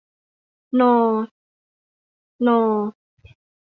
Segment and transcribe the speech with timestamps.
[0.79, 0.97] นอ
[2.45, 2.57] ณอ